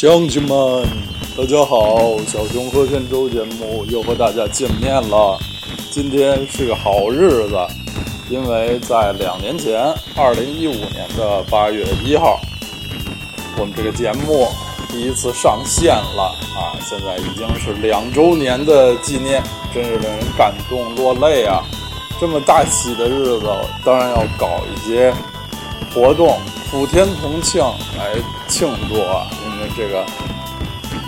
[0.00, 0.86] 乡亲们，
[1.36, 2.16] 大家好！
[2.28, 5.36] 小熊和天舟节目又和大家见面了。
[5.90, 7.56] 今天是个好日子，
[8.30, 12.38] 因为在两年前，二零一五年的八月一号，
[13.58, 14.46] 我们这个节目
[14.88, 16.78] 第一次上线了啊！
[16.80, 19.42] 现在已经是两周年的纪念，
[19.74, 21.64] 真是令人感动落泪啊！
[22.20, 23.48] 这么大喜的日子，
[23.84, 25.12] 当然要搞一些
[25.92, 26.38] 活动，
[26.70, 27.60] 普天同庆
[27.96, 28.14] 来
[28.46, 29.26] 庆祝啊！
[29.58, 30.06] 因为这个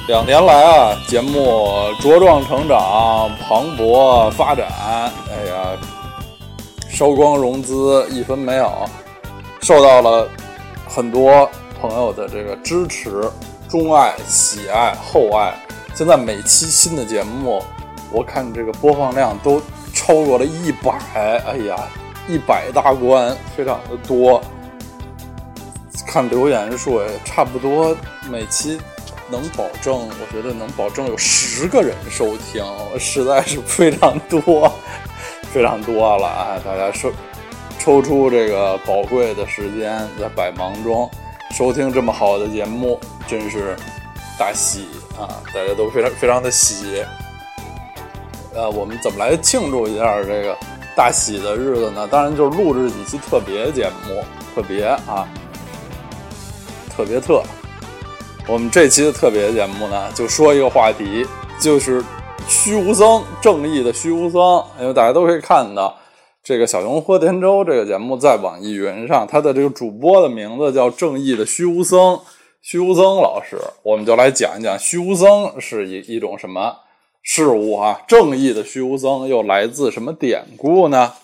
[0.08, 1.38] 两年来啊，节目
[2.00, 4.66] 茁壮成长、磅礴发展，
[5.30, 5.78] 哎呀，
[6.88, 8.68] 烧光融资一分没有，
[9.62, 10.28] 受到了
[10.88, 11.48] 很多
[11.80, 13.22] 朋友的这个支持、
[13.68, 15.54] 钟爱、喜爱、厚爱。
[15.94, 17.62] 现在每期新的节目，
[18.10, 19.62] 我看这个播放量都
[19.94, 20.98] 超过了一百，
[21.46, 21.76] 哎呀，
[22.28, 24.42] 一百大关，非常的多。
[26.10, 27.96] 看留言数，差不多
[28.28, 28.76] 每期
[29.30, 32.64] 能保证，我觉得能保证有十个人收听，
[32.98, 34.72] 实在是非常多，
[35.52, 36.58] 非常多了啊！
[36.64, 37.12] 大家收
[37.78, 41.08] 抽出这个宝贵的时间，在百忙中
[41.52, 43.76] 收听这么好的节目，真是
[44.36, 45.30] 大喜啊！
[45.54, 47.04] 大家都非常非常的喜。
[48.52, 50.56] 呃，我们怎么来庆祝一下这个
[50.96, 52.08] 大喜的日子呢？
[52.10, 54.24] 当然就是录制几期特别节目，
[54.56, 55.24] 特别啊。
[57.00, 57.42] 特别特，
[58.46, 61.24] 我们这期的特别节目呢，就说一个话题，
[61.58, 62.04] 就是
[62.46, 64.62] 虚无僧，正义的虚无僧。
[64.78, 65.96] 因为大家都可以看到，
[66.44, 72.20] 这个小熊喝田舟这个节目在网易云上，它的这个主播的名字叫正义的虚无僧，
[72.60, 76.76] 虚无僧老师，我们就来讲一讲虚无僧是一一种什么
[77.22, 78.02] 事物啊？
[78.06, 81.14] 正义的虚无僧又来自什么典故呢？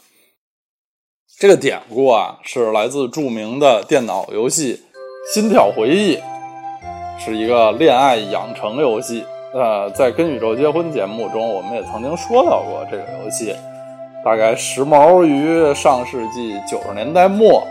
[1.39, 4.85] 这个典故啊，是来自著名的电脑游戏。
[5.35, 6.17] 心跳回忆
[7.19, 13.53] 是一个恋爱养成游戏，呃，在《跟宇宙结婚》节目中，我们也曾经说到过这个游戏。
[14.25, 17.67] 大概时髦于上世纪九十年代末，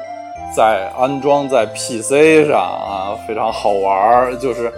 [0.54, 4.38] 在安装在 PC 上啊，非常好玩。
[4.38, 4.72] 就是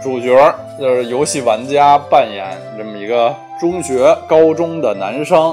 [0.00, 2.46] 主角就是游戏玩家扮演
[2.78, 5.50] 这么一个中学、高中的男生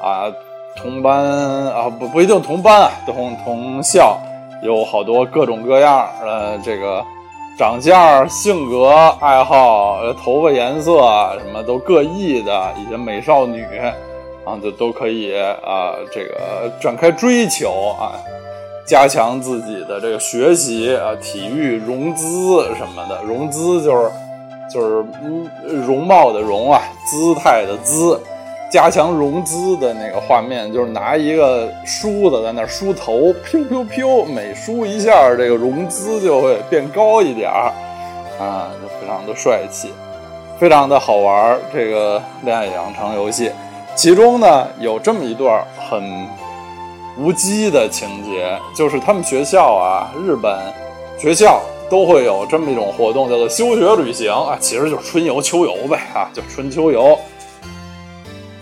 [0.00, 0.32] 啊，
[0.74, 1.22] 同班
[1.66, 4.18] 啊不不一定同班啊，同同校。
[4.62, 7.04] 有好多各种各样，呃，这个
[7.56, 11.00] 长相、性格、爱好、头发颜色
[11.38, 13.64] 什么都各异的一些美少女，
[14.44, 18.12] 啊，就都可以啊，这个展开追求啊，
[18.86, 23.22] 加强自己的这个学习啊，体育、融资什么的。
[23.22, 24.10] 融资就是
[24.72, 25.48] 就是嗯，
[25.86, 28.20] 容貌的容啊，姿态的姿。
[28.70, 37.72] 加强融资的那个画面，就是拿一个梳子在那梳头，飘飘飘，每梳一下，这个融资就会变高一点儿，
[38.38, 39.90] 啊，就非常的帅气，
[40.58, 41.58] 非常的好玩。
[41.72, 43.50] 这个恋爱养成游戏，
[43.94, 46.28] 其中呢有这么一段很
[47.18, 50.58] 无稽的情节，就是他们学校啊，日本
[51.18, 51.58] 学校
[51.88, 57.18] 都会有这么一种活动，叫做休学旅行啊，其实就是春游、秋游呗，啊，就春秋游。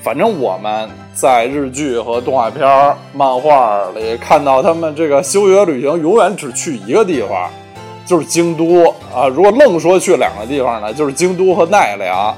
[0.06, 2.65] 反正我们在日剧和动画片、
[3.12, 7.50] 漫画里看到他们这个休学旅行，永远只去一个地方，
[8.06, 9.27] 就是京都啊。
[9.27, 12.33] 如果愣说去两个地方呢，就是京都和奈良，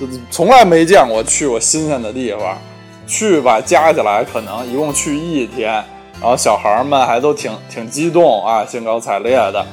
[0.00, 2.56] 就从来没见过去过新鲜的地方。
[3.06, 5.72] 去吧，加起来可能一共去一天，
[6.22, 9.66] 然后小孩们还都挺挺激动啊，兴高采烈的。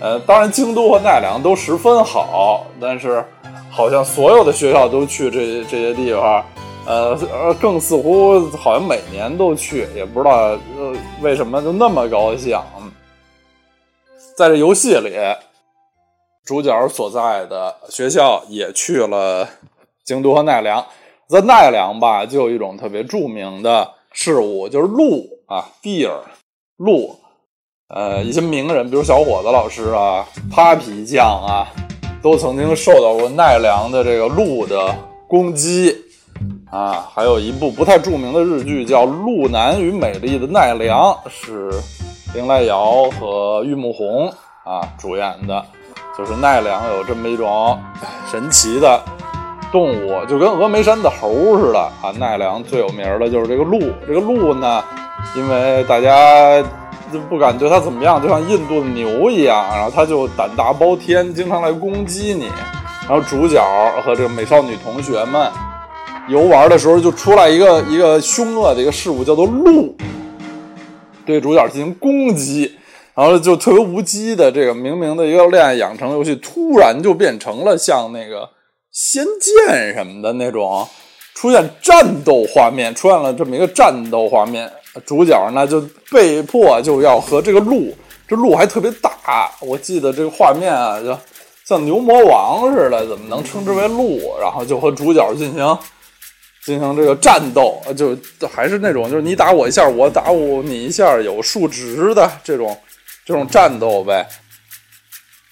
[0.00, 3.24] 呃，当然京都和奈良都十分好，但是
[3.70, 6.44] 好像所有的学校都去这这些地方。
[6.86, 12.58] 呃呃，更似乎好像每年都去，也不知道呃为什么就那么高兴。
[14.36, 15.14] 在这游戏里，
[16.44, 19.48] 主角所在的学校也去了
[20.04, 20.84] 京都和奈良。
[21.28, 26.10] 在奈良吧，就有一种特别著名的事物，就是鹿啊，deer，
[26.78, 27.16] 鹿。
[27.88, 31.68] 呃，一些名人，比如小伙子老师啊，Papi 酱啊，
[32.22, 34.92] 都曾经受到过奈良的这个鹿的
[35.28, 35.96] 攻击。
[36.70, 41.70] 啊，还有一部不太著名的日剧叫《鹿男与美丽的奈良》，是
[42.32, 44.28] 绫濑遥和玉木宏
[44.64, 45.64] 啊主演的。
[46.16, 47.78] 就是奈良有这么一种
[48.30, 49.00] 神奇的
[49.72, 52.12] 动物，就跟峨眉山的猴似的啊。
[52.18, 54.84] 奈良最有名的就是这个鹿，这个鹿呢，
[55.34, 56.62] 因为大家
[57.12, 62.48] 就不敢对它怎么样，就像印度的牛一样，然后它就胆大包天，经常来攻击你。
[63.08, 63.60] 然后主角
[64.04, 65.50] 和这个美少女同学们。
[66.30, 69.94] 游玩的时候就出来一个一个凶恶的一个事物，叫做鹿，
[71.26, 72.76] 对主角进行攻击。
[73.12, 78.42] 然后就特别无稽的这个明明的一个恋爱养成游戏，突然就变成了像那个
[78.92, 80.86] 《仙剑》什么的那种，
[81.34, 84.70] 出现战斗画面，出现了这么一个战斗画面，
[85.04, 87.92] 主角呢就被迫就要和这个鹿，
[88.26, 91.14] 这鹿还特别大，我记得这个画面啊，就
[91.66, 94.20] 像牛魔王似的，怎么能称之为鹿？
[94.40, 95.78] 然后就和主角进行。
[96.64, 98.16] 进行这个战斗，就
[98.46, 102.76] 还是那种，就是你打我一下，我打我你一下，有数值的这种
[103.24, 104.26] 这种战斗呗。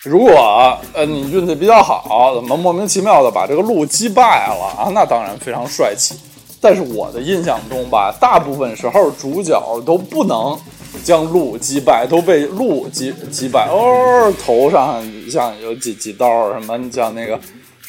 [0.03, 4.91] 如果呃你运气比较好，怎么莫名其妙的把这个鹿击败了啊？
[4.95, 6.15] 那当然非常帅气。
[6.61, 10.59] 但是我的印象中吧，大部分时候主角都不能
[11.05, 13.69] 将鹿击败，都被鹿击击败。
[13.69, 17.39] 哦，头上像有几几刀什么，像那个。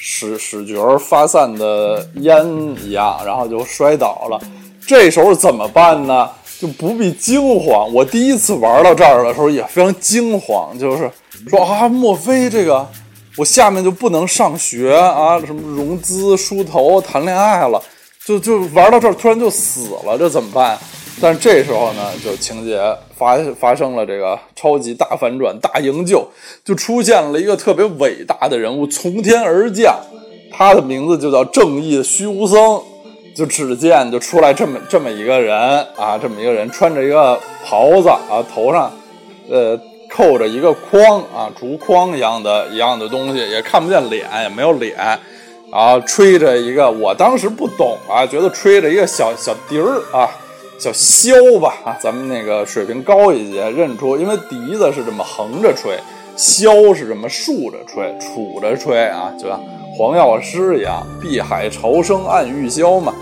[0.02, 2.46] 使使角发散的烟
[2.84, 4.40] 一样，然后就摔倒了。
[4.88, 6.30] 这时候怎么办呢？
[6.60, 7.94] 就不必惊慌。
[7.94, 11.10] 我第一次玩到这儿的时候也非常惊慌，就是
[11.48, 12.86] 说啊，莫非这个
[13.38, 15.40] 我下面就不能上学啊？
[15.46, 17.82] 什么融资、梳头、谈恋爱了？
[18.26, 20.78] 就就玩到这儿突然就死了，这怎么办？
[21.22, 22.80] 但这时候呢，就情节
[23.18, 26.28] 发发生了这个超级大反转、大营救，
[26.64, 29.96] 就出现了一个特别伟大的人物从天而降，
[30.52, 32.82] 他的名字就叫正义的虚无僧。
[33.36, 35.56] 就只见就出来这么这么一个人
[35.96, 38.92] 啊，这么一个人穿着一个袍子啊，头上
[39.50, 39.80] 呃
[40.10, 44.98] 扣着一个框啊，竹筐一样的一样的东西，也看不见脸，也没有脸，
[45.72, 50.28] 然后吹着一个，我当时不懂啊，觉得吹着一个小小笛儿啊。
[50.80, 56.00] 叫箫吧啊，咱们那个水平高一些，认出，因为笛子是这么横着吹，
[56.38, 59.60] 箫是这么竖着吹、杵着吹啊，就像
[59.98, 63.14] 黄药师一样，碧海潮生暗玉箫嘛。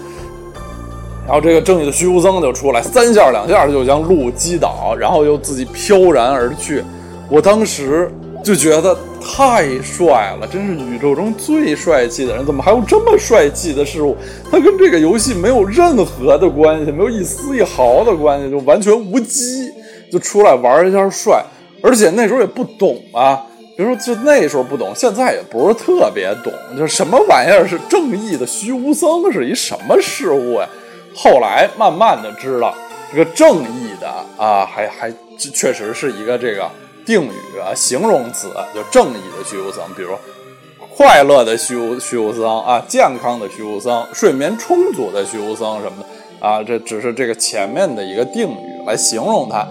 [1.26, 6.84] 然后这个正义的虚无僧就出来，三下两下就将鹿击倒，然后又自己飘然而去。
[7.30, 8.12] 我当时。
[8.44, 8.98] 就觉得
[9.30, 12.46] 太帅了，真是宇宙中最帅气的人！
[12.46, 14.16] 怎么还有这么帅气的事物？
[14.50, 19.70] 他跟这个游戏没有任何的关系，没有一丝一毫的关系，就完全无机，
[20.12, 21.44] 就出来玩一下帅。
[21.84, 23.46] 而且那时候也不懂啊，
[23.76, 30.68] 比如说就那时候不懂，现在也不是特别懂，就什么玩意儿是正义的虚无僧是一什么事物呀？
[31.14, 32.74] 后来慢慢的知道，
[33.12, 34.08] 这个正义的
[34.38, 36.68] 啊，还还确实是一个这个。
[37.08, 40.10] 定语啊，形容词就正义的虚无僧，比如
[40.94, 49.66] 快乐的虚无虚无僧啊，健康的虚无僧，睡眠充足的虚无僧什么的啊，这只是这个前面的一个定语来形容他，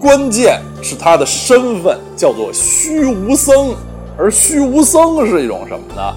[0.00, 3.74] 关键是他的身份叫做虚无僧，
[4.16, 6.14] 而虚无僧是一种什么呢？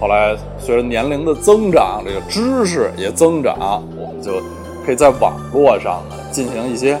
[0.00, 4.40] 后来随着年龄的增长，这个知识也增长，我们就
[4.86, 6.96] 可以在网络上呢进行一些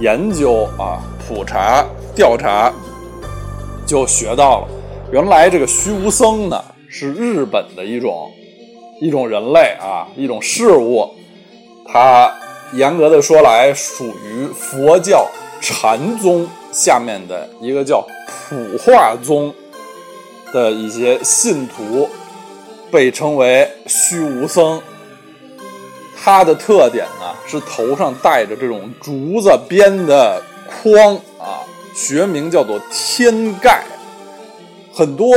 [0.00, 0.98] 研究啊，
[1.28, 1.84] 普查。
[2.16, 2.72] 调查
[3.86, 4.68] 就学到了，
[5.12, 8.32] 原来这个虚无僧呢是日本的一种
[9.02, 11.08] 一种人类啊，一种事物。
[11.86, 12.34] 它
[12.72, 15.28] 严格的说来，属于佛教
[15.60, 19.54] 禅宗下面的一个叫普化宗
[20.52, 22.08] 的一些信徒，
[22.90, 24.82] 被称为虚无僧。
[26.18, 31.62] 它的特点呢是头上戴着这种竹子编的筐啊。
[31.96, 33.82] 学名叫做天盖，
[34.92, 35.34] 很多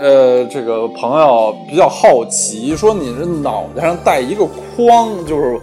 [0.00, 5.60] 呃，这个朋友比较好奇，说你这脑袋上戴一个框，就是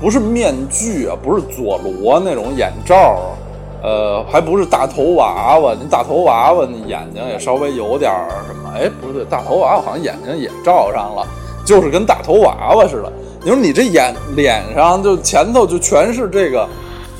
[0.00, 3.36] 不是面具啊，不是佐罗那种眼罩，
[3.80, 5.76] 呃，还不是大头娃娃。
[5.80, 8.12] 你大头娃娃，你眼睛也稍微有点
[8.48, 8.72] 什么？
[8.74, 11.24] 哎，不对，大头娃娃好像眼睛也罩上了，
[11.64, 13.12] 就是跟大头娃娃似的。
[13.44, 16.68] 你说你这眼脸上就前头就全是这个。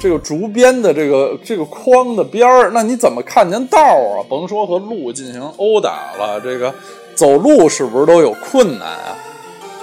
[0.00, 4.22] 这个竹编的这个这个框的边儿，那你怎么看见道啊？
[4.28, 6.72] 甭说和鹿进行殴打了，这个
[7.16, 9.16] 走路是不是都有困难啊？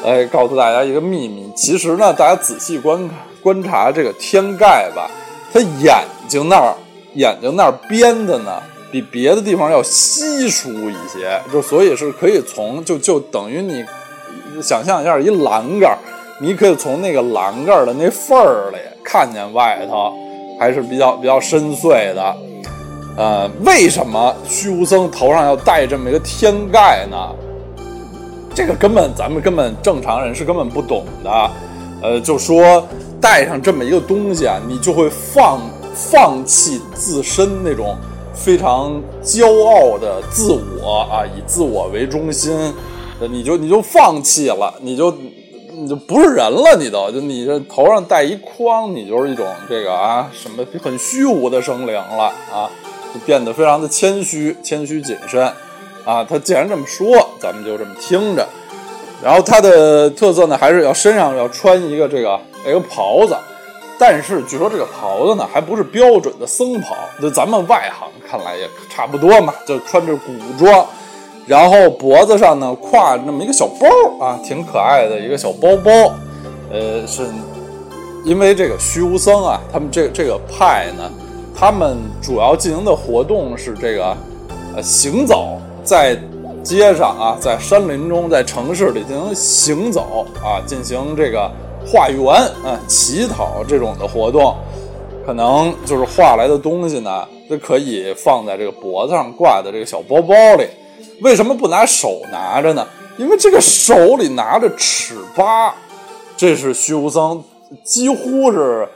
[0.06, 3.10] 来告诉大家一个秘密，其实呢，大家仔细观
[3.42, 5.12] 观察这个天盖吧，
[5.52, 5.98] 它眼
[6.30, 6.74] 睛那儿
[7.16, 13.84] 眼睛那儿编的呢，比别的地方要稀疏一些，就所以是可以从就就等于你
[14.62, 15.98] 想象一下一栏杆，
[16.40, 18.78] 你可以从那个栏杆的那缝儿里。
[19.06, 20.12] 看见外头
[20.60, 22.36] 还是比较比较深邃的，
[23.16, 27.16] 呃，为什么虚无僧头上要戴这么一个天盖呢？
[28.56, 31.52] 这个根本咱们根本正常人是根本不懂的，
[32.02, 32.84] 呃，就说
[33.22, 35.60] 戴上这么一个东西啊，你就会放
[35.94, 37.96] 放弃自身那种
[38.34, 42.74] 非常骄傲的自我啊，以自我为中心，
[43.30, 45.14] 你就你就放弃了，你就。
[45.86, 52.68] 你就不是人了，你都就你这头上戴一筐，你就是一种这个啊什么很虚无的生灵了啊，
[53.14, 55.44] 就变得非常的谦虚、谦虚谨慎
[56.04, 56.24] 啊。
[56.24, 57.06] 他既然这么说，
[57.40, 58.44] 咱们就这么听着。
[59.24, 63.38] 然后他的特色呢，还是要身上要穿一个这个一个袍子，
[64.00, 70.84] 但是据说这个袍子呢，还不是标准的僧袍，就咱们外行看来也差不多嘛，就穿着古装。
[71.48, 75.92] 然后脖子上呢挎着那么一个小包啊，挺可爱的一个小包包。
[76.72, 77.28] 呃，是
[78.24, 81.12] 因为这个虚无僧啊，他们这这个派呢，
[81.56, 84.18] 他们主要进行的活动是这个
[84.76, 86.18] 呃行走在
[86.64, 91.48] 街上啊，在山林中，在城市里进行行走啊，进行这个
[91.86, 92.26] 化缘
[92.64, 94.56] 啊、乞讨这种的活动，
[95.24, 100.66] 可能就是化来的东西呢，就可以放在这个脖子上挂的这个小包包里。
[101.22, 102.86] 为什么不拿手拿着呢？
[103.18, 105.74] 因为这个手里拿着尺八，
[106.36, 107.42] 这是虚无僧
[107.84, 108.88] 几乎是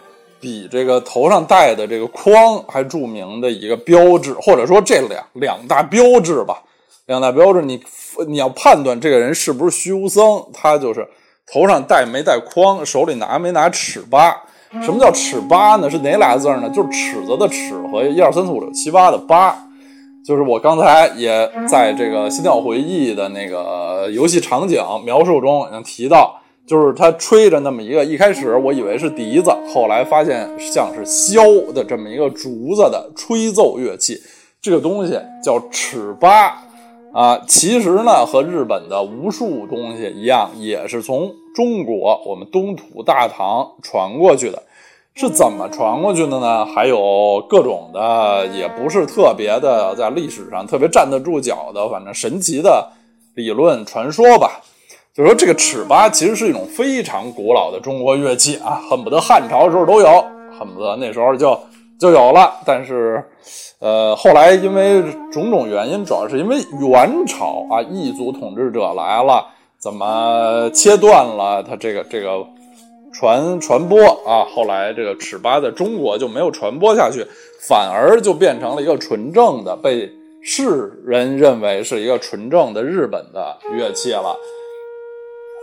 [0.41, 6.61] 比这个头上戴的这个框还著名的一个标志，或者说这两两大标志吧。
[7.05, 7.81] 两大标志，你
[8.27, 11.07] 你要判断这个人是不是虚无僧，他就是
[11.51, 14.35] 头上戴没戴框，手里拿没拿尺八。
[14.83, 15.89] 什么叫尺八呢？
[15.89, 16.69] 是哪俩字呢？
[16.69, 19.57] 就是尺子的尺和一二三四五六七八的八。
[20.29, 34.21] 就是我刚才也在这个《心跳回忆》的那个游戏场景描述中已经提到，就是他吹着那么一个，一开始我以为是笛子，后来发现像是箫的这么一个竹子的吹奏乐器，
[34.61, 36.61] 这个东西叫尺八
[37.11, 37.41] 啊。
[37.47, 44.61] 其实呢，和日本的无数东西一样，也是从中国我们东土大唐传过去的。
[45.19, 46.65] 是怎么传过去的呢？
[46.65, 52.89] 还有各种的，也不是特别的，在历史上特别站得住脚的，反正神奇的
[53.35, 54.61] 理论传说吧。
[55.13, 60.07] 就说这个尺八其实是一种非常古老的中国乐器啊，恨不得汉朝的时候都有，
[60.57, 61.59] 恨不得那时候就
[61.99, 62.53] 就有了。
[62.65, 63.21] 但是，
[63.79, 69.45] 呃，后来因为种种原因，主要是因为元朝啊异族统治者来了，
[69.77, 72.47] 怎么切断了它这个这个。
[73.13, 77.25] 传传播啊，后来这个尺八在中国就没有传播下去，
[77.59, 80.09] 反而就变成了一个纯正的，被
[80.41, 84.35] 世人认为是一个纯正的日本的乐器了。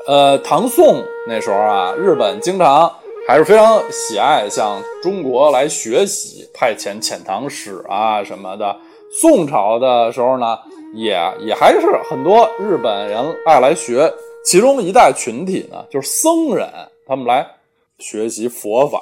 [0.06, 2.92] 呃，唐宋那时候啊，日本经常
[3.26, 8.76] 还是非常喜爱向中国来学习，派遣遣唐使啊什么的。
[9.10, 10.58] 宋朝的时候呢，
[10.94, 14.12] 也也还是很多日本人爱来学，
[14.44, 16.68] 其中一大群体呢，就是僧人。
[17.08, 17.46] 他们来
[18.00, 19.00] 学习佛法，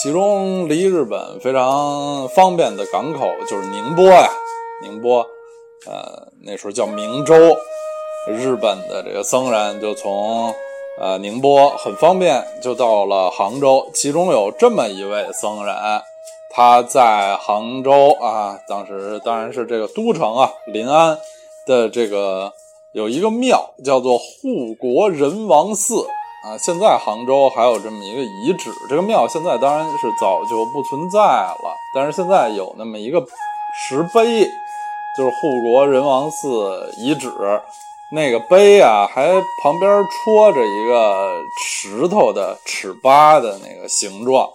[0.00, 4.30] 其中离日本非常方便的港口就是宁波呀，
[4.80, 5.26] 宁波，
[5.88, 7.34] 呃，那时候叫明州，
[8.28, 10.54] 日本的这个僧人就从
[11.00, 15.74] 呃宁波很方便就到了杭州，其中有这么一位僧人，
[16.50, 21.18] 他在杭州啊，当时当然是这个都城啊，临安
[21.66, 22.52] 的这个
[22.92, 26.06] 有一个庙叫做护国仁王寺。
[26.44, 33.24] 啊，现在杭州还有这么一个遗址，这个庙现在当然是早就不存在了，但是现在有那么一个
[33.74, 34.44] 石碑，
[35.16, 37.32] 就是护国仁王寺遗址，
[38.12, 39.32] 那个碑啊，还
[39.62, 44.46] 旁边戳着一个石头的尺八的那个形状，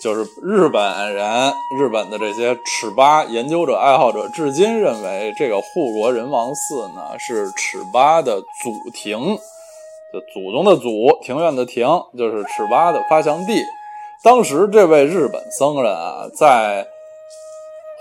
[0.00, 9.38] 就是日本人、日本的这些尺八研究者、爱好者，至今认为这个护国仁王寺呢是尺八的祖庭。
[10.12, 11.86] 就祖宗的祖，庭院的庭，
[12.16, 13.62] 就是尺八的发祥地。
[14.24, 16.86] 当时这位日本僧人啊，在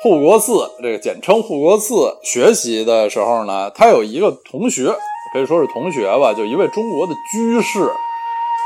[0.02, 4.96] 护国寺，这个简称护国寺学习的时候呢，他有一个同学，
[5.34, 7.92] 可以说是同学吧，就一位中国的居士。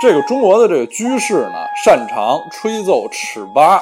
[0.02, 3.82] 这个中国的这个居士呢，擅长吹奏尺八，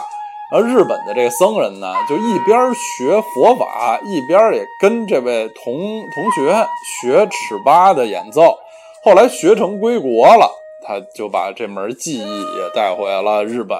[0.51, 6.67] 而日本的这个僧人呢，就一边学佛法，一边也跟这位同同学
[7.01, 8.57] 学尺八的演奏。
[9.01, 10.51] 后来学成归国了，
[10.85, 13.77] 他就把这门技艺也带回了日本。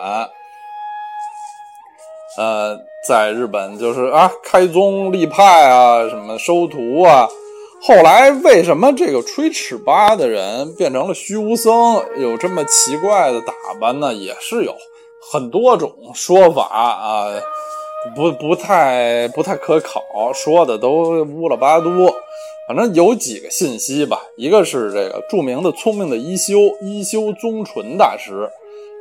[2.38, 7.28] 呃，在日本就是啊，开宗立派啊，什么收徒啊。
[7.82, 14.14] 后来为什么这个吹尺八的人变成了虚无僧，有这么奇怪的打扮呢？
[14.14, 14.74] 也是有
[15.32, 17.26] 很多种说法啊，
[18.16, 20.02] 不不太不太可考，
[20.34, 22.14] 说的都乌了八多。
[22.70, 28.48] 反正有几个信息吧，一个是这个著名的聪明的一休一休宗纯大师，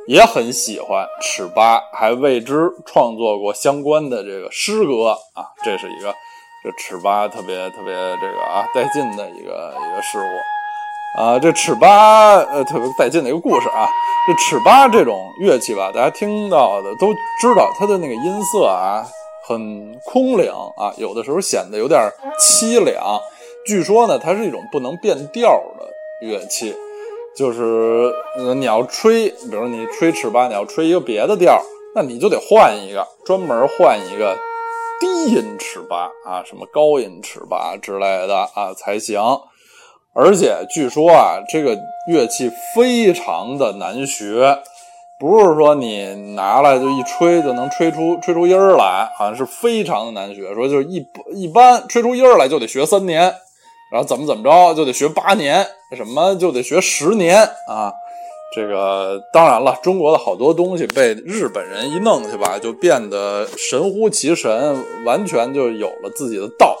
[0.07, 6.11] 也很喜欢尺八，还为之创作过相关的这个诗歌啊，这是一个
[6.63, 11.21] 这尺八特别特别这个啊带劲的一个一个事物。
[11.21, 13.87] 啊，这尺八呃特别带劲的一个故事啊。
[14.25, 19.05] 这尺八这种乐器吧，大家听到的都知道，它的那个音色啊
[19.47, 22.01] 很空灵啊，有的时候显得有点
[22.39, 23.21] 凄凉。
[23.69, 26.75] 据说呢，它是一种不能变调的乐器，
[27.35, 28.11] 就是
[28.55, 31.61] 你要吹，比如你吹尺八，你要吹一个别的调，
[31.93, 34.35] 那你就得换一个，专门换一个
[34.99, 39.21] 低音尺八啊，什么高音尺八之类的啊才行。
[40.15, 41.77] 而且据说啊，这个
[42.11, 44.57] 乐器非常的难学，
[45.19, 50.55] 不是说你拿来就一吹就能吹出吹出音儿来，好像是非常的难学。
[50.55, 53.31] 说就是一一般吹出音儿来就得学三年，
[53.91, 55.65] 然后怎么怎么着就得学八年，
[55.95, 57.91] 什么就得学十年啊。
[58.55, 66.75] 这个当然了，中国的好多东西被日本人一弄去吧，就变得神乎其神，完全就有了自己的道。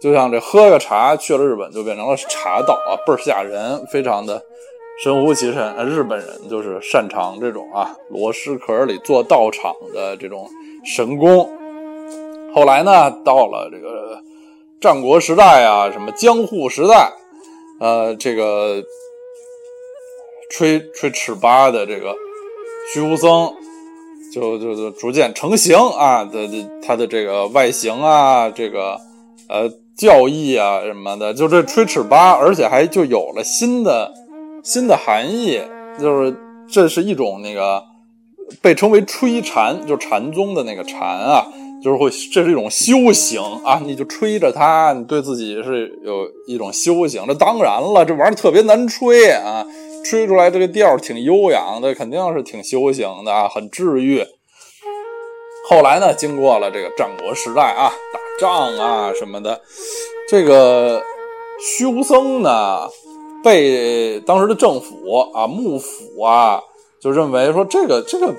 [0.00, 4.42] 就像这喝个茶去了日本就变成了茶道啊，倍儿吓人，非常的
[5.04, 5.76] 神乎其神。
[5.86, 10.48] 日本人就是擅长这种啊螺蛳壳里做道场的这种
[10.84, 11.48] 神功。
[12.54, 14.18] 后来呢，到了这个
[14.82, 17.12] 战国时代啊，什么江户时代，
[17.80, 18.82] 呃，这个
[20.50, 22.14] 吹吹尺八的这个
[22.92, 23.54] 虚无僧
[24.34, 29.00] 就就就逐渐成型啊的的他的这个外形啊，这个
[29.48, 29.72] 呃。
[29.94, 34.10] 教义啊什么的，就这吹尺八，而且还就有了新的
[34.64, 35.60] 新的含义，
[36.00, 36.34] 就是
[36.66, 37.84] 这是一种那个
[38.62, 41.46] 被称为吹禅，就禅宗的那个禅啊，
[41.82, 47.24] 就是会这是一种修行啊，你就吹着它，你对自己是有一种修行。
[47.26, 49.66] 这当然了，这玩意儿特别难吹啊，
[50.04, 54.24] 吹出来这个调挺悠扬的，肯定是挺修行的啊，很治愈。
[55.68, 57.92] 后来呢，经过了这个战国时代啊。
[58.12, 59.60] 打仗啊什么的，
[60.28, 61.02] 这个
[61.60, 62.88] 虚无僧呢，
[63.44, 66.60] 被当时的政府啊幕府啊
[66.98, 68.34] 就认为说这个这个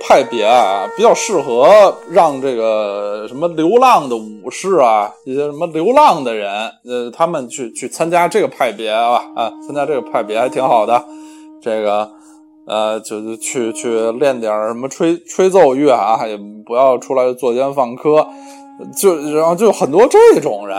[0.00, 6.50] 派别啊比较适合让这个什么流浪的武士啊一些什么流浪的人
[6.84, 11.04] 呃他们去去参加这个派别啊啊参加这个派别还挺好的，
[11.60, 12.10] 这个
[12.66, 18.26] 呃就去去练点什么吹吹奏乐啊也不要出来作奸犯科。
[18.94, 20.76] 就然后就很多这种人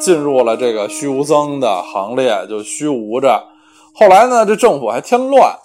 [0.00, 3.40] 进入了这个虚无僧的行列，就虚无着。
[3.94, 5.56] 后来呢，这政府还添乱，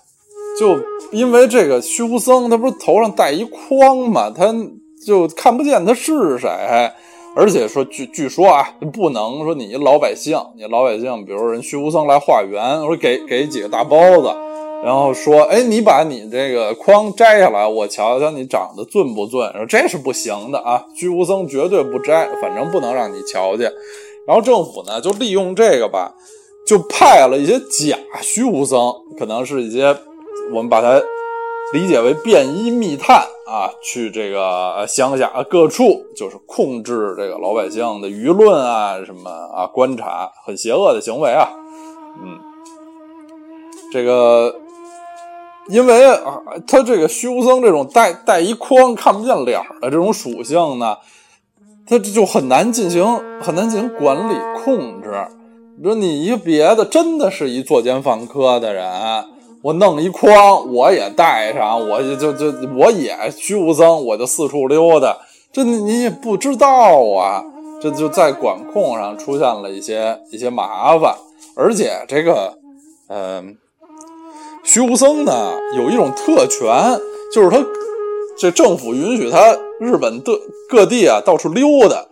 [0.59, 0.75] 就
[1.11, 4.53] 因为这个虚无僧他不是头上戴一筐嘛，他
[5.05, 6.49] 就看不见他是谁，
[7.35, 14.33] 而且说据据说啊，不能说你老百姓，你老百姓，比如人虚无僧来化缘，我说给给几个大包子。
[14.83, 19.39] 然后说，哎，你把你这个筐摘下来，我瞧瞧你长得俊不俊。
[19.53, 23.71] 说这是不行的啊，虚无僧绝对不摘，反正不能让你瞧见。
[24.25, 26.15] 然后政府呢，就利用这个吧，
[26.65, 29.95] 就派了一些假虚无僧，可能是一些
[30.51, 31.01] 我们把它
[31.73, 33.17] 理解为便衣密探
[33.47, 41.49] 啊，去这个乡下各处，就是控制这个老百姓的舆论啊，什么啊，观察，很邪恶的行为啊，
[42.23, 42.37] 嗯，
[43.91, 44.55] 这个。
[45.67, 50.97] 因为啊，他这个虚无僧这种带带一框看不见脸的这种属性呢，
[51.85, 53.05] 他这就很难进行
[53.39, 55.13] 很难进行管理控制。
[55.81, 58.91] 比如你一个别的真的是一作奸犯科的人，
[59.61, 65.17] 我弄一筐我也带上，我就就就我也虚无僧，我就四处溜达，
[65.51, 66.67] 这你也不知道
[67.17, 67.43] 啊。
[67.81, 71.15] 这就在管控上出现了一些一些麻烦，
[71.55, 72.57] 而且这个
[73.07, 73.57] 嗯。
[74.63, 76.69] 虚无僧呢，有一种特权，
[77.33, 77.57] 就是他
[78.37, 80.31] 这政府允许他日本的
[80.69, 82.05] 各地啊到处溜达，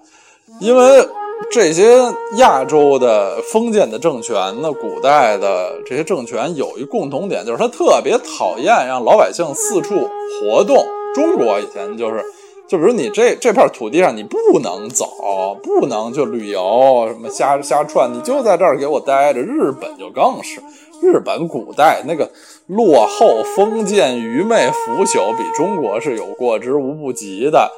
[0.59, 1.07] 因为
[1.51, 1.97] 这些
[2.37, 10.07] 亚洲的封建的政权呢，古代的这些政权有一共同点，就是他特别讨厌让老百姓四处
[10.41, 10.85] 活动。
[11.15, 12.23] 中国以前就是，
[12.67, 19.39] 就比如你这这片土地上你不能走，不能去旅游，什么瞎瞎串，你就在这儿给我待着。
[19.41, 20.61] 日本就更是。
[21.01, 22.29] 日本古代那个
[22.67, 27.71] 落后、封建、愚昧、腐朽，比中国是有过之无不及的。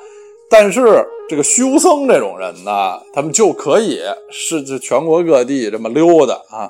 [0.52, 6.70] 但是这个虚无僧这种人呢，他们就可以是这全国各地这么溜达啊。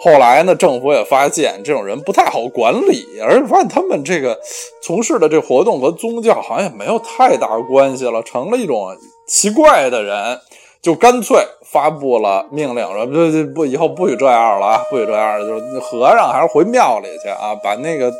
[0.00, 4.36] 后来呢，政府也发现这种人不太好管理，而且发现他们这个
[4.82, 8.94] 从事的这活动和宗教好像也没有太大关系了，成了一种
[9.28, 10.38] 奇怪的人。
[10.82, 18.12] 就干脆发布了命令，说不不不，以后不许这样了啊，不许这样了，就是 和尚还是回庙里去啊，把那个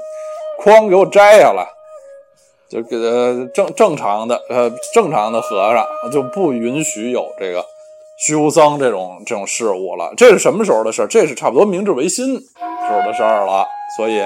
[0.61, 1.67] 框给我摘下来，
[2.73, 7.63] 就给呃正正常的呃正常的和尚就不允许有这个
[8.17, 10.11] 虚无僧这种这种事物了。
[10.17, 11.07] 这是什么时候的事？
[11.11, 13.67] 这是差不多明治维新时候的事儿了。
[13.99, 14.25] 所以，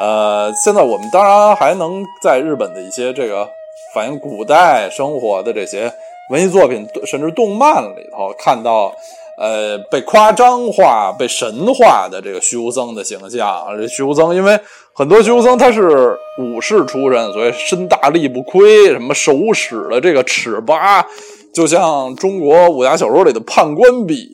[0.00, 3.46] 呃，现在我们当然还能在日本的一些这个
[3.94, 5.92] 反映古代生活的这些
[6.30, 8.90] 文艺作品，甚至动漫里头看到。
[9.36, 14.56] 呃，被夸张化、被神化的这个虚无僧的形象，这虚无僧，因为
[14.96, 21.04] 很多虚无僧他是武士出身，所以身大力不亏，什么手使的这个尺八，
[21.52, 24.30] 就像中国武侠小说里的判官笔，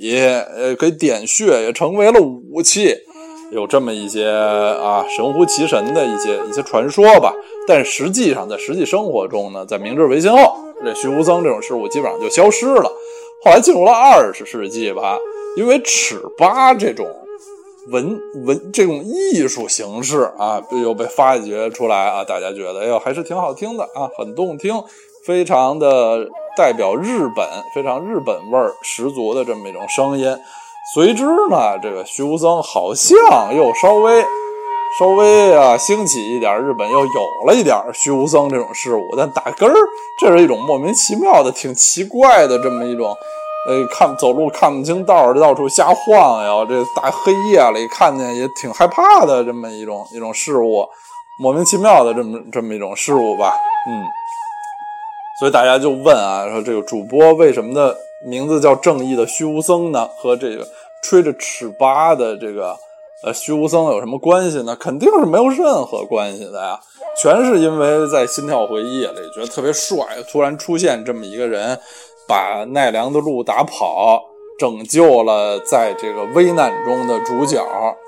[0.55, 2.95] 呃，可以点穴，也成为了武器，
[3.53, 7.33] 有这么一些啊神乎其神的一些一些传说吧。
[7.67, 12.93] 但实际上，在实际生活中呢，在明治维新后，这徐无僧这种事物基本上就消失了。
[13.43, 15.17] 后来进入了二十世纪吧，
[15.57, 17.07] 因为尺八这种
[17.91, 24.83] 文文这种艺术形式啊，又被发掘出来啊，大家觉得哎呦还是挺好听的啊，很动听，
[25.25, 26.27] 非常的
[26.57, 30.37] 代表日本，非常日本味儿十足的这么一种声音。
[30.95, 34.25] 随之呢，这个虚无僧好像又稍微。
[34.99, 39.75] 稍微啊兴起一点，日本又有了一点虚无僧这种事物，但打根儿，
[40.19, 43.17] 这是一种莫名其妙的、挺奇怪的这么一种，
[43.69, 50.89] 呃，看走路看不清道儿，到处瞎晃悠，这大黑夜里看见也挺害怕的这么一种一种事物，
[51.39, 53.55] 莫名其妙的这么这么一种事物吧，
[53.89, 54.07] 嗯，
[55.39, 57.97] 所以大家就问啊，说这个主播为什么的
[58.27, 60.09] 名字叫正义的虚无僧呢？
[60.19, 60.67] 和这个
[61.03, 62.77] 吹着尺八的这个。
[63.23, 64.75] 呃，虚无僧有什么关系呢？
[64.75, 66.81] 肯定是没有任何关系的呀，
[67.21, 71.79] 全是因为在《心跳回忆》里觉得特别帅，突然出现这么一个人，
[72.31, 74.23] 把奈良的鹿打跑，
[74.57, 77.61] 拯救了在这个危难中的主角，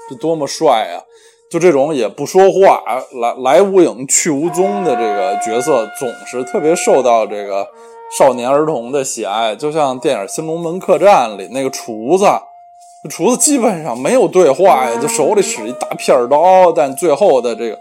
[0.09, 1.03] 这多么帅啊！
[1.51, 2.85] 就这种也不说话，
[3.21, 7.67] 来来无影去无踪的这个角色，总是特别受到这个
[8.17, 12.25] 少年儿童的喜爱，就像电影《新龙门客栈》里那个厨子。
[13.11, 17.77] 厨子基本上没有对话呀，就手里使一大片刀，但最后的这个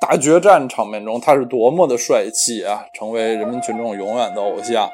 [0.00, 4.90] 大决战场面中，他是多么的帅气啊，成为人民群众永远的偶像。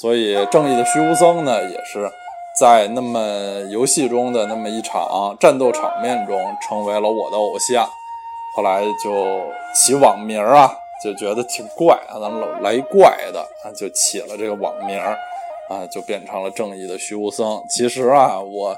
[0.00, 2.10] 所以，正义的虚无僧呢，也是
[2.58, 3.20] 在那么
[3.70, 7.86] 游戏中的那么一场战斗场面中，成为了我的偶像。
[8.56, 9.40] 后来就
[9.74, 10.72] 起网名啊，
[11.04, 17.62] 就觉得挺怪啊，咱们老来怪的啊，就起了这个网名啊，就变成了正义的虚无僧。
[17.68, 18.76] 其实啊，我。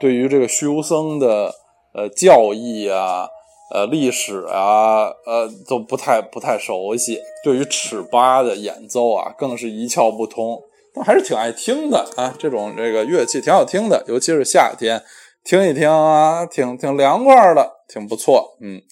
[0.00, 1.54] 对于这个虚无僧的
[1.94, 3.28] 呃教义啊、
[3.72, 7.20] 呃历史啊、呃都不太不太熟悉。
[7.42, 10.62] 对于尺八的演奏啊，更是一窍不通。
[10.94, 15.02] 但还是挺爱听的啊，这种这个乐器挺好听的，尤其是夏天
[15.42, 18.58] 听一听啊，挺挺凉快的，挺不错。
[18.60, 18.82] 嗯，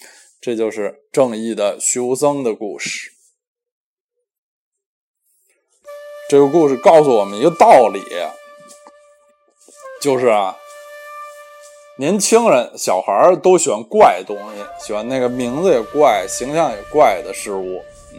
[0.40, 3.10] 这就是正义的虚无僧的故事。
[6.30, 8.00] 这个故事告诉我们一个道理，
[10.00, 10.56] 就是啊。
[12.00, 17.78] 年轻人、小孩儿都喜欢怪东西，喜欢那个名字也怪、形象也怪的事物。
[18.14, 18.18] 嗯，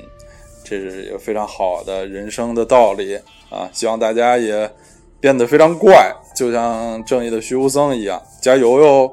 [0.63, 3.67] 这是一个非常好的人生的道理啊！
[3.73, 4.69] 希望大家也
[5.19, 9.11] 变得非常怪，就像正义的徐无僧一样，加油哟！